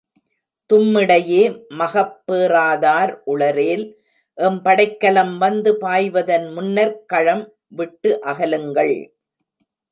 தும்மிடையே 0.69 1.41
மகப் 1.73 2.15
பெறாதார் 2.27 3.11
உளரேல், 3.25 3.85
M 4.37 4.61
படைக்கலம் 4.61 5.37
வந்து 5.37 5.77
பாய்வதன் 5.81 6.47
முன்னர்க் 6.57 7.01
களம் 7.05 7.45
விட்டு 7.75 8.21
அகலுங்கள். 8.21 8.95